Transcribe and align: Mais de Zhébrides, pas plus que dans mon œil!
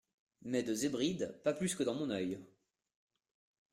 Mais 0.41 0.63
de 0.63 0.73
Zhébrides, 0.73 1.39
pas 1.43 1.53
plus 1.53 1.75
que 1.75 1.83
dans 1.83 1.93
mon 1.93 2.09
œil! 2.09 2.39